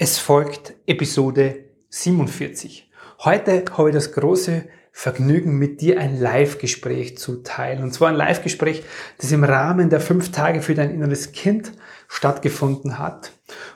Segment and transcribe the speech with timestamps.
[0.00, 2.88] Es folgt Episode 47.
[3.24, 7.82] Heute habe ich das große Vergnügen, mit dir ein Live-Gespräch zu teilen.
[7.82, 8.84] Und zwar ein Live-Gespräch,
[9.20, 11.72] das im Rahmen der fünf Tage für dein inneres Kind
[12.06, 13.32] stattgefunden hat.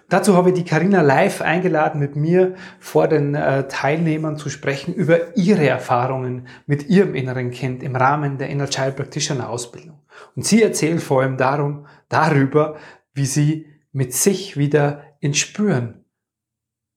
[0.08, 4.94] Dazu habe ich die Karina live eingeladen, mit mir vor den äh, Teilnehmern zu sprechen
[4.94, 9.98] über ihre Erfahrungen mit ihrem inneren Kind im Rahmen der Inner Child Practitioner Ausbildung.
[10.36, 12.76] Und sie erzählt vor allem darum, darüber,
[13.12, 16.01] wie sie mit sich wieder ins Spüren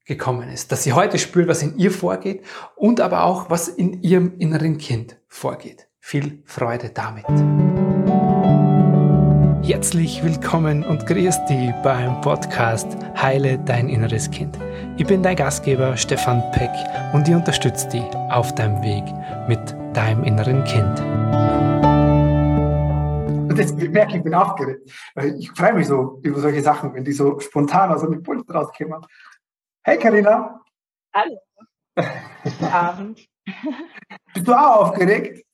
[0.05, 2.43] gekommen ist, dass sie heute spürt, was in ihr vorgeht
[2.75, 5.87] und aber auch, was in ihrem inneren Kind vorgeht.
[5.99, 7.25] Viel Freude damit.
[9.67, 12.87] Herzlich willkommen und grüß dich beim Podcast
[13.19, 14.59] Heile dein inneres Kind.
[14.97, 16.69] Ich bin dein Gastgeber Stefan Peck
[17.13, 19.03] und ich unterstütze dich auf deinem Weg
[19.47, 21.01] mit deinem inneren Kind.
[23.49, 24.81] Und jetzt merke ich, ich bin aufgeregt.
[25.39, 29.01] Ich freue mich so über solche Sachen, wenn die so spontan aus dem Impuls rauskommen.
[29.87, 30.63] Hey Karina.
[31.13, 31.37] Hallo.
[32.71, 33.23] Abend.
[34.33, 35.45] Bist du auch aufgeregt?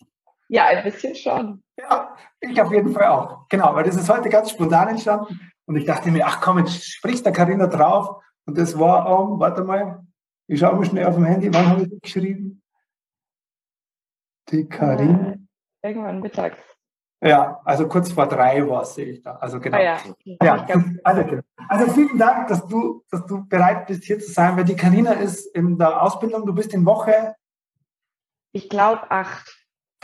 [0.47, 1.61] Ja, ein bisschen schon.
[1.77, 3.49] Ja, ich auf jeden Fall auch.
[3.49, 5.51] Genau, weil das ist heute ganz spontan entstanden.
[5.65, 8.23] Und ich dachte mir, ach komm, jetzt sprichst der Karina drauf.
[8.45, 10.01] Und das war um, warte mal,
[10.47, 12.63] ich schaue mal schnell auf dem Handy, wann habe ich geschrieben?
[14.49, 15.33] Die Karina.
[15.33, 16.70] Äh, irgendwann mittags.
[17.23, 19.35] Ja, also kurz vor drei war es, sehe ich da.
[19.35, 19.77] Also genau.
[19.77, 19.97] Ah, ja,
[20.43, 20.65] ja
[21.03, 21.41] also, genau.
[21.69, 25.13] also vielen Dank, dass du, dass du bereit bist, hier zu sein, weil die Karina
[25.13, 27.35] ist in der Ausbildung, du bist in Woche.
[28.53, 29.55] Ich glaube acht.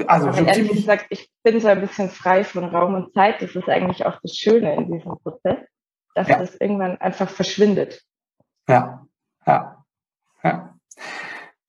[0.05, 3.41] Also Aber ehrlich gesagt, ich bin so ein bisschen frei von Raum und Zeit.
[3.41, 5.57] Das ist eigentlich auch das Schöne in diesem Prozess,
[6.13, 6.37] dass ja.
[6.37, 8.03] das irgendwann einfach verschwindet.
[8.69, 9.07] Ja,
[9.47, 9.83] ja,
[10.43, 10.75] ja.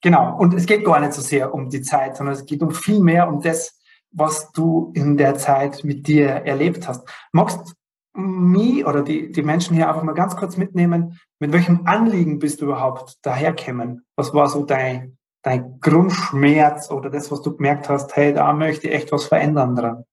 [0.02, 0.36] Genau.
[0.36, 3.00] Und es geht gar nicht so sehr um die Zeit, sondern es geht um viel
[3.00, 3.77] mehr um das,
[4.10, 7.08] was du in der Zeit mit dir erlebt hast.
[7.32, 7.74] Magst
[8.14, 12.60] mich oder die, die Menschen hier einfach mal ganz kurz mitnehmen, mit welchem Anliegen bist
[12.60, 14.04] du überhaupt dahergekommen?
[14.16, 18.88] Was war so dein, dein Grundschmerz oder das, was du gemerkt hast, hey, da möchte
[18.88, 20.04] ich echt was verändern dran?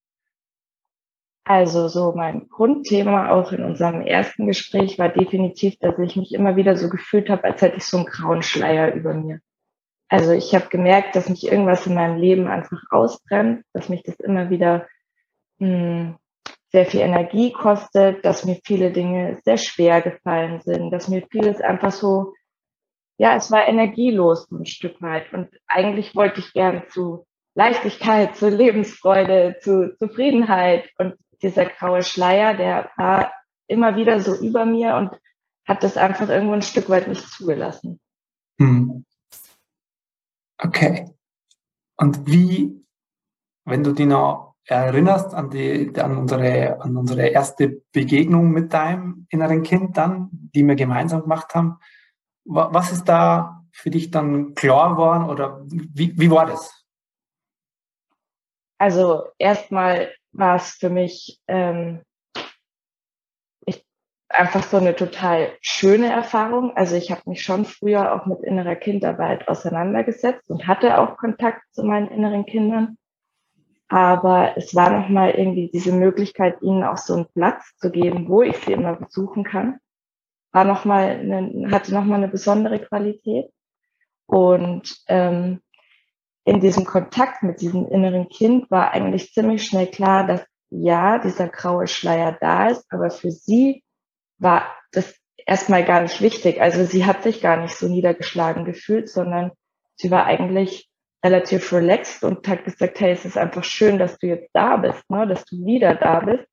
[1.47, 6.55] Also so mein Grundthema auch in unserem ersten Gespräch war definitiv, dass ich mich immer
[6.55, 9.41] wieder so gefühlt habe, als hätte ich so einen grauen Schleier über mir.
[10.15, 14.17] Also ich habe gemerkt, dass mich irgendwas in meinem Leben einfach ausbrennt, dass mich das
[14.21, 14.87] immer wieder
[15.59, 16.15] mh, hm,
[16.71, 21.59] sehr viel Energie kostet, dass mir viele Dinge sehr schwer gefallen sind, dass mir vieles
[21.59, 22.33] einfach so,
[23.17, 25.33] ja, es war energielos ein Stück weit.
[25.33, 30.89] Und eigentlich wollte ich gern zu Leichtigkeit, zu Lebensfreude, zu Zufriedenheit.
[30.97, 33.33] Und dieser graue Schleier, der war
[33.67, 35.11] immer wieder so über mir und
[35.67, 37.99] hat das einfach irgendwo ein Stück weit nicht zugelassen.
[38.61, 39.03] Hm.
[40.57, 41.11] Okay.
[41.97, 42.85] Und wie,
[43.65, 49.27] wenn du dich noch erinnerst an die, an unsere, an unsere erste Begegnung mit deinem
[49.29, 51.77] inneren Kind dann, die wir gemeinsam gemacht haben,
[52.45, 56.85] was ist da für dich dann klar geworden oder wie, wie war das?
[58.77, 62.01] Also erstmal war es für mich ähm,
[64.37, 66.75] einfach so eine total schöne Erfahrung.
[66.75, 71.61] Also ich habe mich schon früher auch mit innerer Kindarbeit auseinandergesetzt und hatte auch Kontakt
[71.71, 72.97] zu meinen inneren Kindern.
[73.87, 78.41] Aber es war nochmal irgendwie diese Möglichkeit, ihnen auch so einen Platz zu geben, wo
[78.41, 79.79] ich sie immer besuchen kann,
[80.51, 83.51] war noch mal eine, hatte nochmal eine besondere Qualität.
[84.25, 85.61] Und ähm,
[86.45, 91.47] in diesem Kontakt mit diesem inneren Kind war eigentlich ziemlich schnell klar, dass ja, dieser
[91.47, 93.83] graue Schleier da ist, aber für sie
[94.37, 95.15] war das
[95.45, 96.61] erstmal gar nicht wichtig.
[96.61, 99.51] Also sie hat sich gar nicht so niedergeschlagen gefühlt, sondern
[99.95, 100.89] sie war eigentlich
[101.23, 105.09] relativ relaxed und hat gesagt, hey, es ist einfach schön, dass du jetzt da bist,
[105.09, 105.27] ne?
[105.27, 106.45] dass du wieder da bist.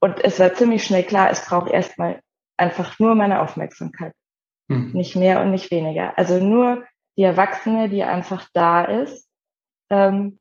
[0.00, 2.20] Und es war ziemlich schnell klar, es braucht erstmal
[2.56, 4.12] einfach nur meine Aufmerksamkeit.
[4.68, 4.92] Hm.
[4.92, 6.16] Nicht mehr und nicht weniger.
[6.18, 6.84] Also nur
[7.16, 9.28] die Erwachsene, die einfach da ist,
[9.90, 10.38] ähm,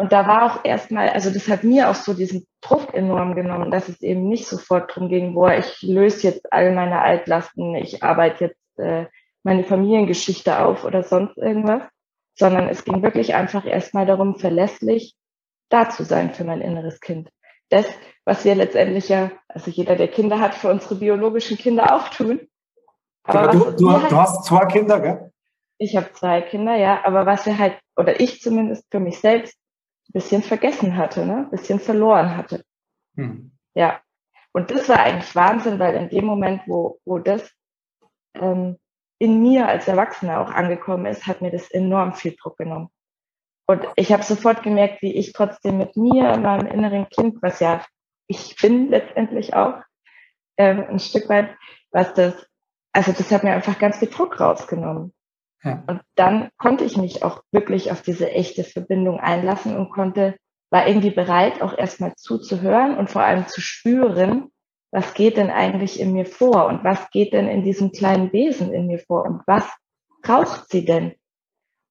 [0.00, 3.70] und da war auch erstmal, also das hat mir auch so diesen Druck enorm genommen,
[3.70, 8.02] dass es eben nicht sofort drum ging, boah, ich löse jetzt all meine Altlasten, ich
[8.02, 9.08] arbeite jetzt äh,
[9.42, 11.82] meine Familiengeschichte auf oder sonst irgendwas,
[12.34, 15.16] sondern es ging wirklich einfach erstmal darum, verlässlich
[15.68, 17.28] da zu sein für mein inneres Kind.
[17.68, 17.84] Das,
[18.24, 22.40] was wir letztendlich ja, also jeder, der Kinder hat, für unsere biologischen Kinder auch tun.
[23.24, 25.30] Aber du, du, du hast zwei Kinder, gell?
[25.76, 29.59] Ich habe zwei Kinder, ja, aber was wir halt, oder ich zumindest für mich selbst
[30.12, 31.48] bisschen vergessen hatte, ne?
[31.50, 32.64] bisschen verloren hatte.
[33.16, 33.52] Hm.
[33.74, 34.00] Ja.
[34.52, 37.52] Und das war eigentlich Wahnsinn, weil in dem Moment, wo, wo das
[38.34, 38.78] ähm,
[39.18, 42.88] in mir als Erwachsener auch angekommen ist, hat mir das enorm viel Druck genommen.
[43.66, 47.84] Und ich habe sofort gemerkt, wie ich trotzdem mit mir, meinem inneren Kind, was ja
[48.26, 49.80] ich bin letztendlich auch,
[50.56, 51.56] ähm, ein Stück weit,
[51.92, 52.50] was das
[52.92, 55.12] also das hat mir einfach ganz viel Druck rausgenommen.
[55.62, 55.82] Ja.
[55.86, 60.36] Und dann konnte ich mich auch wirklich auf diese echte Verbindung einlassen und konnte,
[60.70, 64.50] war irgendwie bereit, auch erstmal zuzuhören und vor allem zu spüren,
[64.92, 68.72] was geht denn eigentlich in mir vor und was geht denn in diesem kleinen Wesen
[68.72, 69.64] in mir vor und was
[70.22, 71.14] braucht sie denn?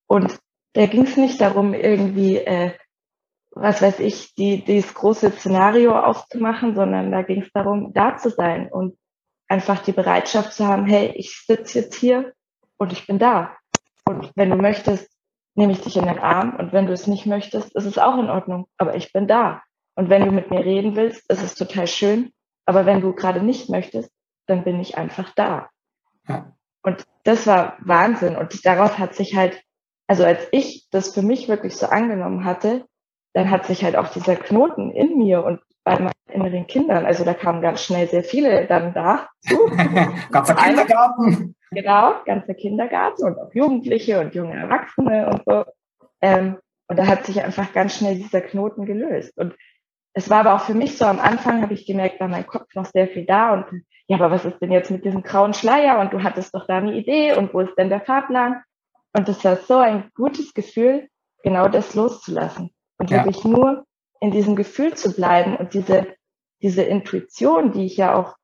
[0.07, 0.37] Und
[0.73, 2.73] da ging es nicht darum, irgendwie, äh,
[3.51, 8.29] was weiß ich, die, dieses große Szenario aufzumachen, sondern da ging es darum, da zu
[8.29, 8.97] sein und
[9.47, 12.33] einfach die Bereitschaft zu haben, hey, ich sitze jetzt hier
[12.77, 13.57] und ich bin da.
[14.09, 15.07] Und wenn du möchtest,
[15.53, 18.17] nehme ich dich in den Arm und wenn du es nicht möchtest, ist es auch
[18.17, 19.61] in Ordnung, aber ich bin da.
[19.93, 22.31] Und wenn du mit mir reden willst, ist es total schön,
[22.65, 24.11] aber wenn du gerade nicht möchtest,
[24.47, 25.69] dann bin ich einfach da.
[26.27, 26.51] Ja.
[26.81, 28.35] Und das war Wahnsinn.
[28.35, 29.61] Und daraus hat sich halt,
[30.07, 32.87] also als ich das für mich wirklich so angenommen hatte,
[33.33, 37.23] dann hat sich halt auch dieser Knoten in mir und bei meinen inneren Kindern, also
[37.23, 39.27] da kamen ganz schnell sehr viele dann da.
[40.31, 41.55] ganzer Kindergarten.
[41.71, 45.65] Genau, ganzer Kindergarten und auch Jugendliche und junge Erwachsene und so.
[46.21, 46.57] Ähm,
[46.87, 49.37] und da hat sich einfach ganz schnell dieser Knoten gelöst.
[49.37, 49.55] Und
[50.13, 52.73] es war aber auch für mich so, am Anfang habe ich gemerkt, war mein Kopf
[52.73, 55.99] noch sehr viel da und ja, aber was ist denn jetzt mit diesem grauen Schleier
[55.99, 58.63] und du hattest doch da eine Idee und wo ist denn der Fahrplan?
[59.13, 61.07] Und es war so ein gutes Gefühl,
[61.43, 63.17] genau das loszulassen und ja.
[63.17, 63.85] wirklich nur
[64.19, 66.07] in diesem Gefühl zu bleiben und diese,
[66.61, 68.35] diese Intuition, die ich ja auch,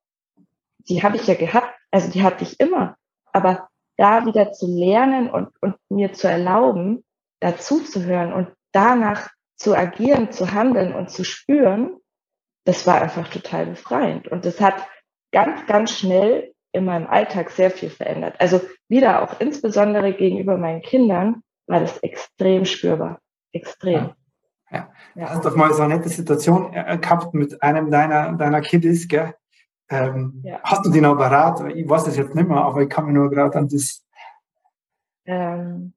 [0.87, 2.95] die habe ich ja gehabt, also die hatte ich immer,
[3.35, 3.67] aber
[3.97, 7.03] da wieder zu lernen und, und mir zu erlauben,
[7.41, 11.97] dazu zu hören und danach zu agieren, zu handeln und zu spüren,
[12.65, 14.27] das war einfach total befreiend.
[14.29, 14.87] Und das hat
[15.31, 18.35] ganz, ganz schnell in meinem Alltag sehr viel verändert.
[18.39, 23.19] Also wieder auch insbesondere gegenüber meinen Kindern war das extrem spürbar.
[23.51, 24.11] Extrem.
[24.71, 24.89] Ja.
[25.15, 25.29] ja.
[25.29, 29.35] Hast doch mal so eine nette Situation äh, gehabt mit einem deiner, deiner Kiddies, gell?
[29.89, 30.59] Ähm, ja.
[30.63, 31.61] Hast du die noch parat?
[31.75, 34.03] Ich weiß das jetzt nicht mehr, aber ich kann mir nur gerade an das.
[35.25, 35.93] Ähm,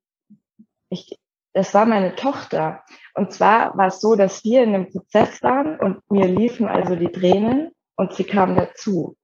[0.90, 1.19] ich,
[1.55, 2.85] das war meine Tochter.
[3.14, 6.96] Und zwar war es so, dass wir in einem Prozess waren und mir liefen also
[6.96, 9.17] die Tränen und sie kam dazu.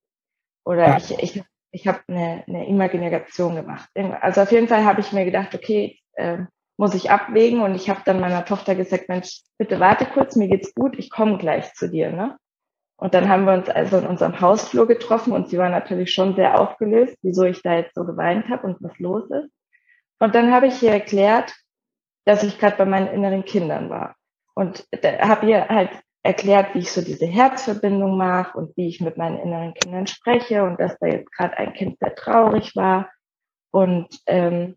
[0.65, 0.97] Oder ja.
[0.97, 3.89] ich, ich, ich habe eine, eine Imagination gemacht.
[4.21, 6.39] Also auf jeden Fall habe ich mir gedacht, okay, äh,
[6.77, 10.49] muss ich abwägen und ich habe dann meiner Tochter gesagt, Mensch, bitte warte kurz, mir
[10.49, 12.11] geht's gut, ich komme gleich zu dir.
[12.11, 12.37] Ne?
[12.97, 16.37] Und dann haben wir uns also in unserem Hausflur getroffen und sie war natürlich schon
[16.37, 19.51] sehr aufgelöst, wieso ich da jetzt so geweint habe und was los ist.
[20.21, 21.55] Und dann habe ich ihr erklärt,
[22.25, 24.15] dass ich gerade bei meinen inneren Kindern war.
[24.55, 24.87] Und
[25.21, 25.91] habe ihr halt
[26.23, 30.65] erklärt, wie ich so diese Herzverbindung mache und wie ich mit meinen inneren Kindern spreche
[30.65, 33.11] und dass da jetzt gerade ein Kind sehr traurig war
[33.71, 34.77] und ähm,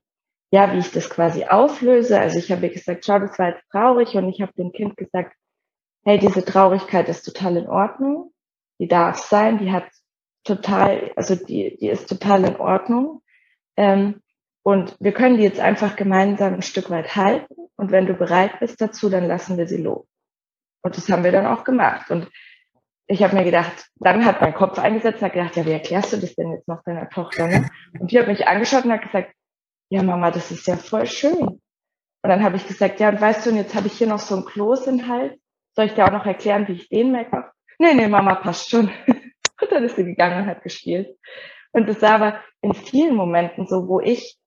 [0.52, 2.20] ja, wie ich das quasi auflöse.
[2.20, 5.36] Also ich habe gesagt, schau, das war jetzt traurig und ich habe dem Kind gesagt,
[6.08, 8.32] hey, diese Traurigkeit ist total in Ordnung,
[8.80, 9.84] die darf sein, die hat
[10.46, 13.22] total, also die, die ist total in Ordnung.
[13.76, 14.22] Ähm,
[14.64, 17.56] und wir können die jetzt einfach gemeinsam ein Stück weit halten.
[17.76, 20.08] Und wenn du bereit bist dazu, dann lassen wir sie los.
[20.82, 22.10] Und das haben wir dann auch gemacht.
[22.10, 22.30] Und
[23.08, 26.14] ich habe mir gedacht, dann hat mein Kopf eingesetzt und hat gedacht, ja, wie erklärst
[26.14, 27.48] du das denn jetzt noch deiner Tochter?
[27.50, 27.70] Ne?
[28.00, 29.34] Und die hat mich angeschaut und hat gesagt,
[29.90, 31.36] ja, Mama, das ist ja voll schön.
[31.38, 31.62] Und
[32.24, 34.36] dann habe ich gesagt, ja, und weißt du, und jetzt habe ich hier noch so
[34.36, 35.38] einen Kloß im Hals.
[35.78, 37.52] Soll ich dir auch noch erklären, wie ich den mache?
[37.78, 38.90] Nee, nee, Mama, passt schon.
[39.62, 41.16] und dann ist sie gegangen und hat gespielt.
[41.72, 44.40] Und das war aber in vielen Momenten so, wo ich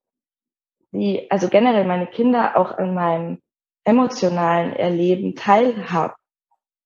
[0.91, 3.41] die, also generell meine Kinder auch an meinem
[3.85, 6.11] emotionalen Erleben teilhaben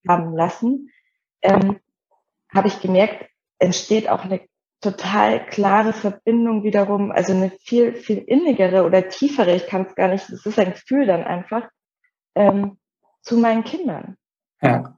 [0.06, 0.92] lassen,
[1.42, 1.80] ähm,
[2.54, 4.42] habe ich gemerkt, entsteht auch eine
[4.80, 10.10] total klare Verbindung wiederum, also eine viel, viel innigere oder tiefere, ich kann es gar
[10.10, 11.68] nicht, es ist ein Gefühl dann einfach,
[12.36, 12.78] ähm,
[13.24, 14.18] zu meinen Kindern.
[14.62, 14.98] Ja.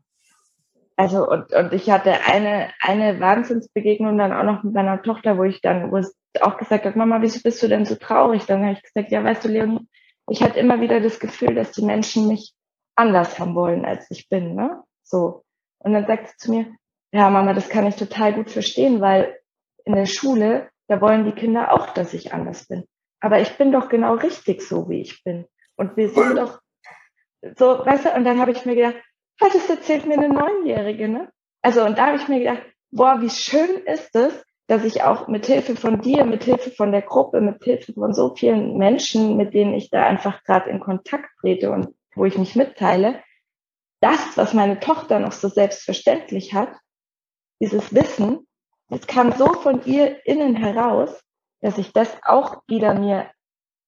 [0.95, 5.43] Also und, und ich hatte eine, eine Wahnsinnsbegegnung dann auch noch mit meiner Tochter, wo
[5.43, 8.45] ich dann, wo es auch gesagt hat, Mama, wieso bist du denn so traurig?
[8.45, 9.87] Dann habe ich gesagt, ja, weißt du, Leonie,
[10.29, 12.53] ich hatte immer wieder das Gefühl, dass die Menschen mich
[12.95, 14.83] anders haben wollen, als ich bin, ne?
[15.03, 15.43] So.
[15.79, 16.65] Und dann sagt sie zu mir,
[17.11, 19.39] ja, Mama, das kann ich total gut verstehen, weil
[19.85, 22.83] in der Schule, da wollen die Kinder auch, dass ich anders bin.
[23.19, 25.45] Aber ich bin doch genau richtig so, wie ich bin.
[25.75, 26.59] Und wir sind doch
[27.55, 28.95] so, weißt du, und dann habe ich mir gedacht,
[29.39, 31.31] was das erzählt mir eine Neunjährige, ne?
[31.61, 35.27] Also, und da habe ich mir gedacht, boah, wie schön ist es, dass ich auch
[35.27, 39.37] mit Hilfe von dir, mit Hilfe von der Gruppe, mit Hilfe von so vielen Menschen,
[39.37, 43.21] mit denen ich da einfach gerade in Kontakt trete und wo ich mich mitteile,
[44.01, 46.69] das, was meine Tochter noch so selbstverständlich hat,
[47.61, 48.47] dieses Wissen,
[48.89, 51.21] das kam so von ihr innen heraus,
[51.61, 53.31] dass ich das auch wieder mir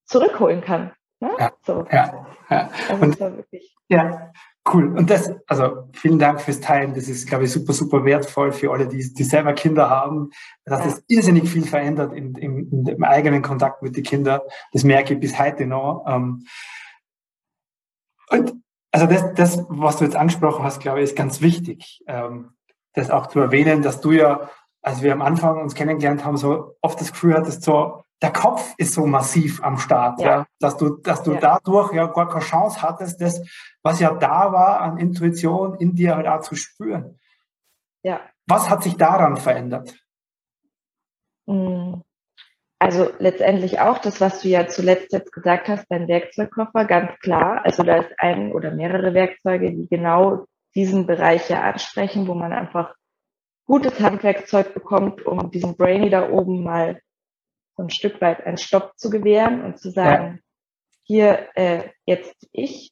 [0.05, 0.93] zurückholen kann.
[1.19, 1.31] Ne?
[1.37, 1.85] Ja, so.
[1.91, 2.71] ja, ja.
[2.89, 3.45] Also und,
[3.89, 4.31] ja
[4.71, 4.95] Cool.
[4.95, 6.93] Und das, also vielen Dank fürs Teilen.
[6.93, 10.29] Das ist, glaube ich, super, super wertvoll für alle, die, die selber Kinder haben.
[10.65, 10.85] Das ja.
[10.87, 14.41] ist irrsinnig viel verändert in, in, dem eigenen Kontakt mit den Kindern.
[14.71, 16.05] Das merke ich bis heute noch.
[16.07, 16.45] Ähm,
[18.29, 18.53] und
[18.91, 22.03] also das, das, was du jetzt angesprochen hast, glaube ich, ist ganz wichtig.
[22.07, 22.51] Ähm,
[22.93, 24.49] das auch zu erwähnen, dass du ja,
[24.81, 28.73] als wir am Anfang uns kennengelernt haben, so oft das Gefühl hattest, so der Kopf
[28.77, 30.27] ist so massiv am Start, ja.
[30.27, 31.39] ja dass du, dass du ja.
[31.39, 33.41] dadurch ja gar keine Chance hattest, das,
[33.81, 37.19] was ja da war an Intuition in dir halt auch zu spüren.
[38.03, 38.21] Ja.
[38.47, 39.95] Was hat sich daran verändert?
[41.47, 42.03] Hm.
[42.81, 47.65] Also letztendlich auch das, was du ja zuletzt jetzt gesagt hast, dein Werkzeugkoffer, ganz klar.
[47.65, 50.45] Also da ist ein oder mehrere Werkzeuge, die genau
[50.75, 52.95] diesen Bereich ja ansprechen, wo man einfach
[53.65, 57.01] gutes Handwerkzeug bekommt, um diesen Brainy da oben mal
[57.79, 60.97] so ein Stück weit einen Stopp zu gewähren und zu sagen, ja.
[61.03, 62.91] hier äh, jetzt ich.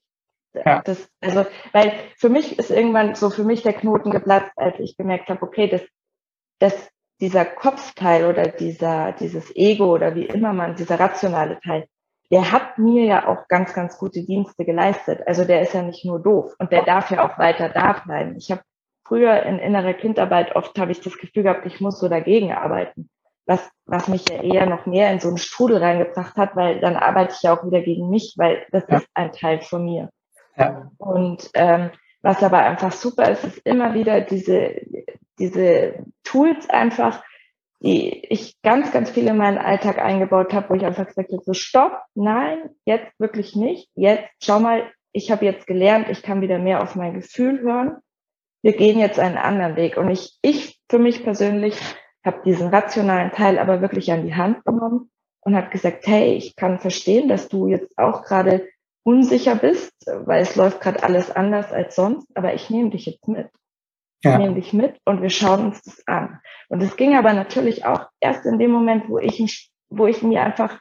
[0.53, 0.82] Ja.
[0.82, 4.96] Das, also, weil für mich ist irgendwann so für mich der Knoten geplatzt, als ich
[4.96, 5.82] gemerkt habe, okay, das,
[6.60, 6.89] das,
[7.20, 11.86] dieser Kopfteil oder dieser, dieses Ego oder wie immer man, dieser rationale Teil,
[12.32, 15.20] der hat mir ja auch ganz, ganz gute Dienste geleistet.
[15.27, 18.38] Also der ist ja nicht nur doof und der darf ja auch weiter da bleiben.
[18.38, 18.62] Ich habe
[19.06, 23.10] früher in innerer Kindarbeit oft habe ich das Gefühl gehabt, ich muss so dagegen arbeiten
[23.48, 26.98] was, was mich ja eher noch mehr in so einen Strudel reingebracht hat, weil dann
[26.98, 28.98] arbeite ich ja auch wieder gegen mich, weil das ja.
[28.98, 30.10] ist ein Teil von mir.
[30.58, 30.92] Ja.
[30.98, 34.82] Und ähm, was aber einfach super ist, ist immer wieder diese,
[35.39, 37.24] diese Tools einfach,
[37.80, 41.44] die ich ganz, ganz viel in meinen Alltag eingebaut habe, wo ich einfach gesagt habe,
[41.44, 43.89] so stopp, nein, jetzt wirklich nicht.
[43.96, 47.98] Jetzt, schau mal, ich habe jetzt gelernt, ich kann wieder mehr auf mein Gefühl hören.
[48.62, 49.96] Wir gehen jetzt einen anderen Weg.
[49.96, 51.80] Und ich, ich für mich persönlich
[52.28, 55.10] habe diesen rationalen Teil aber wirklich an die Hand genommen
[55.42, 58.68] und habe gesagt, hey, ich kann verstehen, dass du jetzt auch gerade
[59.04, 63.28] unsicher bist, weil es läuft gerade alles anders als sonst, aber ich nehme dich jetzt
[63.28, 63.50] mit.
[64.24, 64.34] Ja.
[64.34, 66.40] Ich nehme dich mit und wir schauen uns das an.
[66.70, 70.44] Und es ging aber natürlich auch erst in dem Moment, wo ich, wo ich mir
[70.44, 70.80] einfach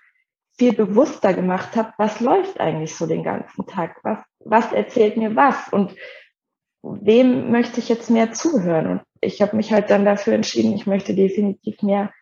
[0.58, 4.00] viel bewusster gemacht habe, was läuft eigentlich so den ganzen Tag?
[4.02, 5.68] Was, was erzählt mir was?
[5.70, 5.94] Und
[6.82, 8.86] wem möchte ich jetzt mehr zuhören?
[8.86, 12.12] Und ich habe mich halt dann dafür entschieden, ich möchte definitiv mehr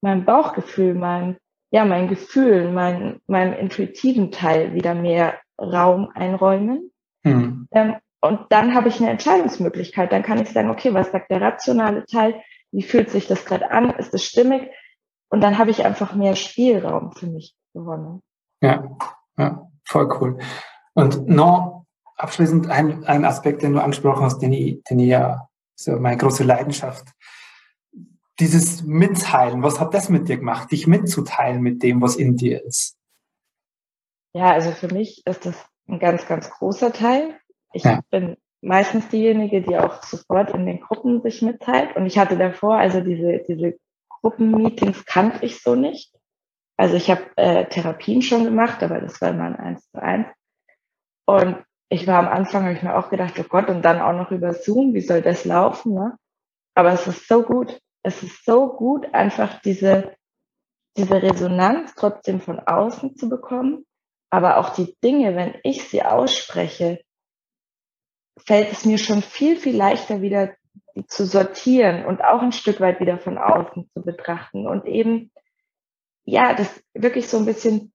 [0.00, 1.36] mein Bauchgefühl, mein,
[1.70, 6.90] ja, mein Gefühl, mein, meinem intuitiven Teil wieder mehr Raum einräumen.
[7.22, 7.68] Mhm.
[7.70, 10.12] Ähm, und dann habe ich eine Entscheidungsmöglichkeit.
[10.12, 12.40] Dann kann ich sagen, okay, was sagt der rationale Teil?
[12.70, 13.90] Wie fühlt sich das gerade an?
[13.90, 14.70] Ist es stimmig?
[15.28, 18.20] Und dann habe ich einfach mehr Spielraum für mich gewonnen.
[18.60, 18.96] Ja,
[19.38, 20.38] ja, voll cool.
[20.94, 25.48] Und noch abschließend ein, ein Aspekt, den du angesprochen hast, den ich, den ich ja
[25.74, 27.08] so meine große Leidenschaft.
[28.40, 32.64] Dieses Mitteilen, was hat das mit dir gemacht, dich mitzuteilen mit dem, was in dir
[32.64, 32.96] ist?
[34.34, 35.56] Ja, also für mich ist das
[35.88, 37.38] ein ganz, ganz großer Teil.
[37.72, 38.00] Ich ja.
[38.10, 41.94] bin meistens diejenige, die auch sofort in den Gruppen sich mitteilt.
[41.96, 43.76] Und ich hatte davor, also diese, diese
[44.08, 46.14] Gruppenmeetings kannte ich so nicht.
[46.76, 50.26] Also ich habe äh, Therapien schon gemacht, aber das war immer ein Eins zu eins.
[51.26, 54.14] Und ich war am Anfang, habe ich mir auch gedacht, oh Gott, und dann auch
[54.14, 55.92] noch über Zoom, wie soll das laufen?
[55.92, 56.16] Ne?
[56.74, 57.78] Aber es ist so gut.
[58.02, 60.16] Es ist so gut, einfach diese,
[60.96, 63.84] diese Resonanz trotzdem von außen zu bekommen.
[64.30, 67.02] Aber auch die Dinge, wenn ich sie ausspreche,
[68.38, 70.54] fällt es mir schon viel, viel leichter wieder
[71.08, 75.30] zu sortieren und auch ein Stück weit wieder von außen zu betrachten und eben,
[76.24, 77.92] ja, das wirklich so ein bisschen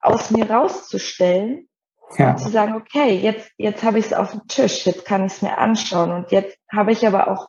[0.00, 1.68] aus mir rauszustellen
[2.16, 2.36] ja.
[2.36, 5.42] zu sagen, okay, jetzt, jetzt habe ich es auf dem Tisch, jetzt kann ich es
[5.42, 7.48] mir anschauen und jetzt habe ich aber auch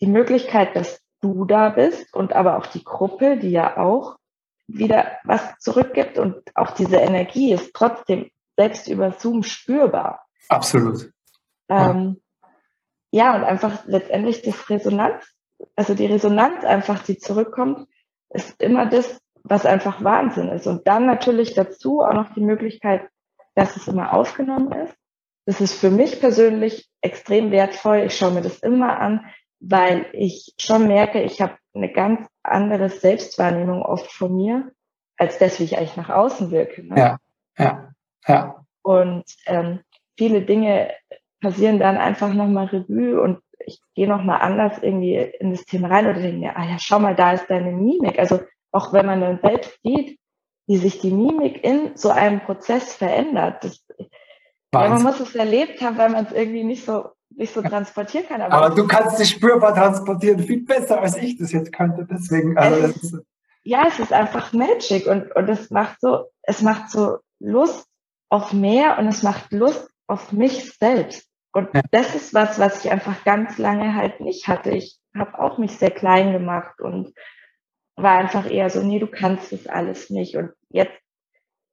[0.00, 4.16] die Möglichkeit, dass du da bist und aber auch die Gruppe, die ja auch
[4.68, 10.26] wieder was zurückgibt und auch diese Energie ist trotzdem selbst über Zoom spürbar.
[10.48, 11.10] Absolut.
[11.68, 12.20] Ähm,
[13.10, 13.32] ja.
[13.32, 15.24] ja, und einfach letztendlich das Resonanz,
[15.74, 17.88] also die Resonanz einfach, die zurückkommt,
[18.30, 20.66] ist immer das, was einfach Wahnsinn ist.
[20.66, 23.08] Und dann natürlich dazu auch noch die Möglichkeit,
[23.56, 24.94] dass es immer aufgenommen ist.
[25.46, 28.04] Das ist für mich persönlich extrem wertvoll.
[28.06, 29.24] Ich schaue mir das immer an,
[29.60, 34.70] weil ich schon merke, ich habe eine ganz andere Selbstwahrnehmung oft von mir,
[35.16, 36.86] als das, wie ich eigentlich nach außen wirke.
[36.86, 36.96] Ne?
[36.96, 37.18] Ja,
[37.58, 37.92] ja,
[38.26, 38.66] ja.
[38.82, 39.80] Und ähm,
[40.16, 40.92] viele Dinge
[41.40, 46.06] passieren dann einfach nochmal Revue und ich gehe nochmal anders irgendwie in das Thema rein
[46.06, 48.18] oder denke mir, ah ja, schau mal, da ist deine Mimik.
[48.18, 48.40] Also
[48.72, 50.18] auch wenn man dann selbst sieht,
[50.66, 53.64] wie sich die Mimik in so einem Prozess verändert.
[53.64, 57.60] Das, ja, man muss es erlebt haben, weil man es irgendwie nicht so nicht so
[57.60, 58.40] transportieren kann.
[58.40, 62.06] Aber, aber du kannst dich spürbar transportieren, viel besser als ich das jetzt könnte.
[62.10, 63.16] Deswegen, also es ist,
[63.62, 67.86] ja, es ist einfach Magic und und es macht so, es macht so Lust
[68.30, 71.28] auf mehr und es macht Lust auf mich selbst.
[71.52, 71.82] Und ja.
[71.90, 74.70] das ist was, was ich einfach ganz lange halt nicht hatte.
[74.70, 77.14] Ich habe auch mich sehr klein gemacht und
[77.96, 80.36] war einfach eher so, nee, du kannst das alles nicht.
[80.36, 80.98] Und jetzt,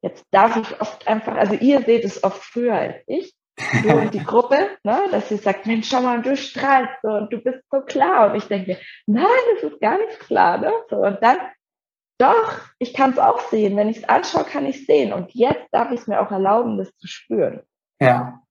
[0.01, 3.35] jetzt darf ich oft einfach, also ihr seht es oft früher als ich,
[3.83, 7.31] du und die Gruppe, ne, dass sie sagt, Mensch, schau mal, du strahlst so und
[7.31, 8.31] du bist so klar.
[8.31, 10.57] Und ich denke, nein, das ist gar nicht klar.
[10.57, 10.71] Ne?
[10.89, 11.37] So, und dann,
[12.17, 13.75] doch, ich kann es auch sehen.
[13.75, 15.11] Wenn ich es anschaue, kann ich es sehen.
[15.11, 17.61] Und jetzt darf ich es mir auch erlauben, das zu spüren.
[17.99, 18.42] Ja.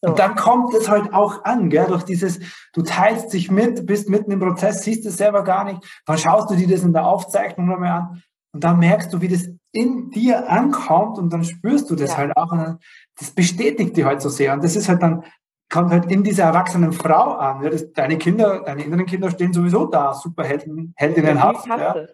[0.00, 0.10] So.
[0.10, 2.38] Und dann kommt es halt auch an, gell, durch dieses,
[2.72, 6.50] du teilst dich mit, bist mitten im Prozess, siehst es selber gar nicht, dann schaust
[6.50, 10.10] du dir das in der Aufzeichnung nochmal an und dann merkst du, wie das in
[10.10, 12.18] dir ankommt und dann spürst du das ja.
[12.18, 12.78] halt auch und dann,
[13.18, 15.24] das bestätigt dich halt so sehr und das ist halt dann,
[15.70, 17.62] kommt halt in dieser erwachsenen Frau an.
[17.62, 21.66] Ja, das, deine Kinder, deine inneren Kinder stehen sowieso da, Superhelden, Heldinnenhaft.
[21.66, 22.06] Ja.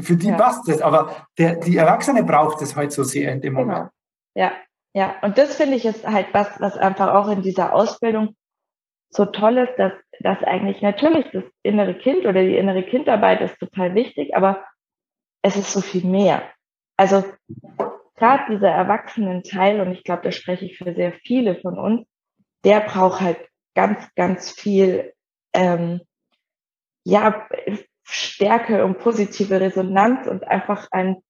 [0.00, 0.36] Für die ja.
[0.36, 3.66] passt es, aber der, die Erwachsene braucht es halt so sehr in dem genau.
[3.66, 3.90] Moment.
[4.34, 4.52] Ja,
[4.96, 8.34] ja, und das finde ich ist halt was, was einfach auch in dieser Ausbildung
[9.10, 13.58] so toll ist, dass, dass eigentlich natürlich das innere Kind oder die innere Kindarbeit ist
[13.58, 14.64] total wichtig, aber
[15.42, 16.50] es ist so viel mehr.
[16.96, 17.24] Also
[18.14, 22.06] gerade dieser Erwachsenen-Teil, und ich glaube, da spreche ich für sehr viele von uns,
[22.64, 23.38] der braucht halt
[23.74, 25.12] ganz, ganz viel
[25.52, 26.00] ähm,
[27.04, 27.46] ja,
[28.02, 31.22] Stärke und positive Resonanz und einfach ein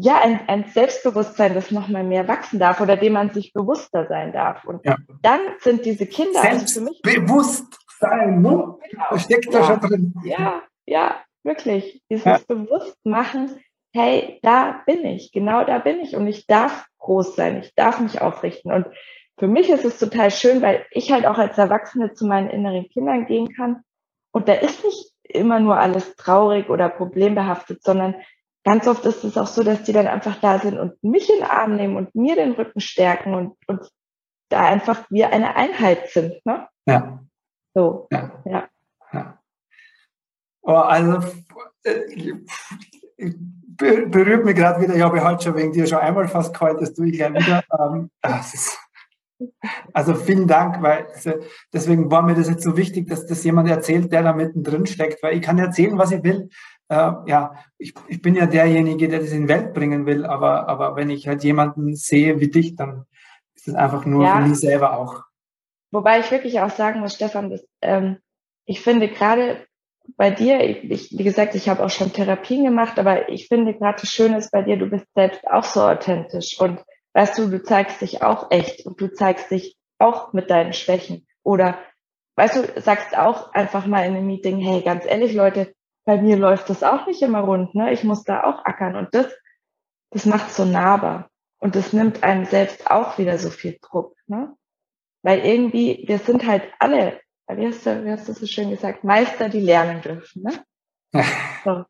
[0.00, 4.32] ja, ein, ein Selbstbewusstsein, das nochmal mehr wachsen darf oder dem man sich bewusster sein
[4.32, 4.64] darf.
[4.64, 4.96] Und ja.
[5.22, 7.02] dann sind diese Kinder also für mich.
[7.02, 8.76] Bewusstsein, ne?
[8.90, 9.18] Genau.
[9.18, 10.14] Steckt da schon drin.
[10.24, 12.00] Ja, ja, wirklich.
[12.08, 12.38] Dieses ja.
[12.46, 13.58] Bewusstmachen,
[13.92, 17.98] hey, da bin ich, genau da bin ich und ich darf groß sein, ich darf
[17.98, 18.70] mich aufrichten.
[18.70, 18.86] Und
[19.36, 22.88] für mich ist es total schön, weil ich halt auch als Erwachsene zu meinen inneren
[22.88, 23.82] Kindern gehen kann.
[24.30, 28.14] Und da ist nicht immer nur alles traurig oder problembehaftet, sondern
[28.64, 31.36] ganz oft ist es auch so, dass die dann einfach da sind und mich in
[31.36, 33.88] den Arm nehmen und mir den Rücken stärken und, und
[34.50, 36.44] da einfach wir eine Einheit sind.
[36.44, 36.68] Ne?
[36.86, 37.24] Ja.
[37.74, 38.42] So, ja.
[38.44, 38.68] ja.
[39.12, 39.38] ja.
[40.62, 41.26] Oh, also
[41.84, 42.34] äh,
[43.78, 46.94] berührt mich gerade wieder, ich habe heute schon wegen dir schon einmal fast geheult, das
[46.94, 47.62] tue ich gleich wieder.
[47.78, 48.10] Ähm,
[48.52, 48.78] ist,
[49.92, 51.06] also vielen Dank, weil
[51.72, 55.22] deswegen war mir das jetzt so wichtig, dass das jemand erzählt, der da mittendrin steckt,
[55.22, 56.48] weil ich kann erzählen, was ich will,
[56.88, 60.68] äh, ja, ich, ich bin ja derjenige, der das in die Welt bringen will, aber,
[60.68, 63.04] aber wenn ich halt jemanden sehe wie dich, dann
[63.54, 64.36] ist es einfach nur ja.
[64.36, 65.22] für mich selber auch.
[65.90, 68.18] Wobei ich wirklich auch sagen muss, Stefan, dass, ähm,
[68.64, 69.66] ich finde gerade
[70.16, 74.00] bei dir, ich, wie gesagt, ich habe auch schon Therapien gemacht, aber ich finde gerade
[74.00, 77.62] das Schöne ist bei dir, du bist selbst auch so authentisch und weißt du, du
[77.62, 81.78] zeigst dich auch echt und du zeigst dich auch mit deinen Schwächen oder
[82.36, 85.74] weißt du, sagst auch einfach mal in einem Meeting, hey, ganz ehrlich, Leute,
[86.08, 87.92] bei mir läuft das auch nicht immer rund, ne?
[87.92, 89.26] Ich muss da auch ackern und das,
[90.08, 91.28] das macht so nahbar.
[91.58, 94.56] Und das nimmt einem selbst auch wieder so viel Druck, ne?
[95.22, 99.04] Weil irgendwie, wir sind halt alle, wie hast du, wie hast du so schön gesagt,
[99.04, 100.64] Meister, die lernen dürfen, ne?
[101.64, 101.84] so.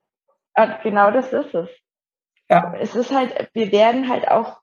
[0.57, 1.69] Und genau das ist es.
[2.51, 2.75] Ja.
[2.75, 4.61] Es ist halt, wir werden halt auch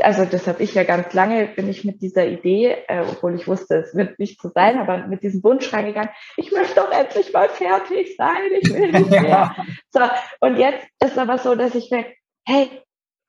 [0.00, 3.46] also das habe ich ja ganz lange, bin ich mit dieser Idee, äh, obwohl ich
[3.46, 7.32] wusste, es wird nicht so sein, aber mit diesem Wunsch reingegangen, ich möchte doch endlich
[7.32, 9.54] mal fertig sein, ich will nicht mehr.
[9.90, 10.00] so,
[10.40, 12.14] und jetzt ist aber so, dass ich merke,
[12.46, 12.82] hey,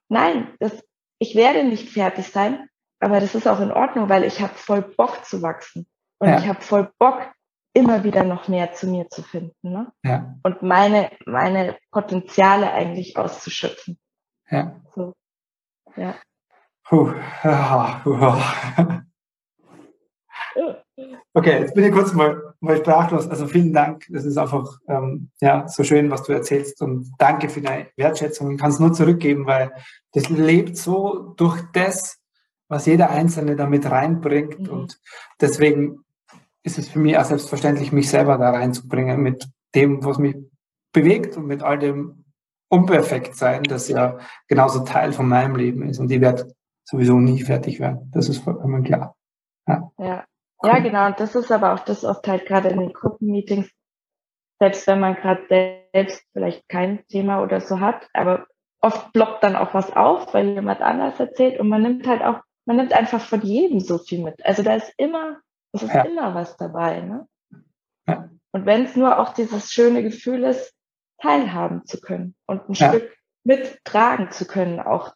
[0.10, 0.84] nein, das,
[1.20, 2.68] ich werde nicht fertig sein,
[3.00, 5.88] aber das ist auch in Ordnung, weil ich habe voll Bock zu wachsen.
[6.20, 6.40] Und ja.
[6.40, 7.32] ich habe voll Bock,
[7.74, 9.72] immer wieder noch mehr zu mir zu finden.
[9.72, 9.92] Ne?
[10.04, 10.36] Ja.
[10.44, 13.98] Und meine, meine Potenziale eigentlich auszuschöpfen.
[14.50, 14.82] Ja.
[14.94, 15.14] So.
[15.96, 16.16] Ja.
[16.92, 17.14] Puh.
[21.34, 23.30] Okay, jetzt bin ich kurz mal, mal sprachlos.
[23.30, 24.06] Also vielen Dank.
[24.10, 26.82] Das ist einfach ähm, ja, so schön, was du erzählst.
[26.82, 28.52] Und danke für deine Wertschätzung.
[28.52, 29.72] Ich kann es nur zurückgeben, weil
[30.12, 32.20] das lebt so durch das,
[32.68, 34.60] was jeder Einzelne damit reinbringt.
[34.60, 34.70] Mhm.
[34.70, 35.00] Und
[35.40, 36.04] deswegen
[36.64, 40.36] ist es für mich auch selbstverständlich, mich selber da reinzubringen mit dem, was mich
[40.92, 42.26] bewegt und mit all dem
[42.68, 44.18] Unperfektsein, das ja
[44.50, 46.00] genauso Teil von meinem Leben ist.
[46.00, 48.12] Und ich werde sowieso nie fertig werden.
[48.14, 49.16] Das ist vollkommen klar.
[49.68, 49.92] Ja.
[49.98, 50.26] ja.
[50.62, 50.70] Cool.
[50.70, 51.06] Ja, genau.
[51.08, 53.70] Und das ist aber auch das oft halt gerade in den Gruppenmeetings,
[54.60, 58.46] selbst wenn man gerade selbst vielleicht kein Thema oder so hat, aber
[58.80, 62.42] oft blockt dann auch was auf, weil jemand anders erzählt und man nimmt halt auch,
[62.66, 64.46] man nimmt einfach von jedem so viel mit.
[64.46, 65.38] Also da ist immer,
[65.72, 66.04] es ist ja.
[66.04, 67.28] immer was dabei, ne?
[68.08, 68.30] Ja.
[68.52, 70.76] Und wenn es nur auch dieses schöne Gefühl ist,
[71.20, 72.76] teilhaben zu können und ein.
[72.76, 75.14] Stück mittragen zu können, auch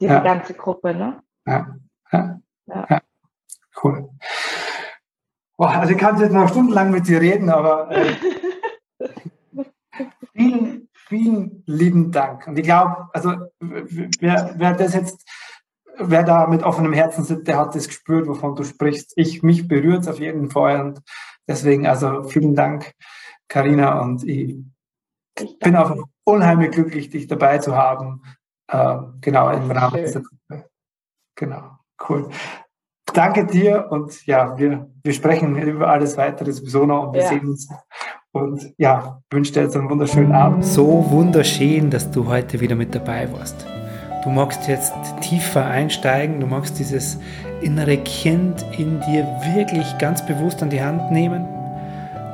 [0.00, 0.20] diese ja.
[0.20, 1.22] ganze Gruppe, ne?
[1.46, 1.76] Ja.
[2.12, 2.40] ja.
[2.66, 3.00] ja.
[3.82, 4.08] Cool.
[5.56, 8.14] Boah, also ich kann jetzt noch stundenlang mit dir reden, aber äh,
[10.32, 12.46] vielen, vielen lieben Dank.
[12.46, 15.24] Und ich glaube, also wer, wer das jetzt
[15.98, 19.12] wer da mit offenem Herzen sitzt, der hat das gespürt, wovon du sprichst.
[19.16, 21.00] Ich, mich berührt es auf jeden Fall und
[21.48, 22.92] deswegen, also vielen Dank,
[23.48, 24.56] Karina und ich,
[25.38, 28.22] ich bin auch unheimlich glücklich, dich dabei zu haben.
[28.68, 30.68] Äh, genau, im Rahmen dieser Gruppe.
[31.36, 31.70] Genau,
[32.08, 32.28] cool.
[33.12, 37.28] Danke dir und ja, wir, wir sprechen über alles weitere sowieso noch und wir ja.
[37.28, 37.68] sehen uns.
[38.32, 40.64] Und ja, wünsche dir jetzt einen wunderschönen Abend.
[40.64, 43.64] So wunderschön, dass du heute wieder mit dabei warst.
[44.24, 47.18] Du magst jetzt tiefer einsteigen, du magst dieses
[47.60, 49.24] innere Kind in dir
[49.54, 51.46] wirklich ganz bewusst an die Hand nehmen.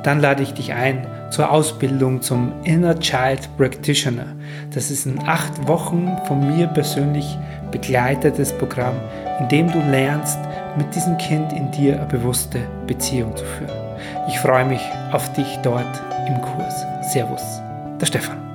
[0.03, 4.27] Dann lade ich dich ein zur Ausbildung zum Inner Child Practitioner.
[4.73, 7.37] Das ist ein acht Wochen von mir persönlich
[7.71, 8.95] begleitetes Programm,
[9.39, 10.39] in dem du lernst,
[10.77, 13.71] mit diesem Kind in dir eine bewusste Beziehung zu führen.
[14.27, 16.85] Ich freue mich auf dich dort im Kurs.
[17.11, 17.41] Servus,
[17.99, 18.50] der Stefan.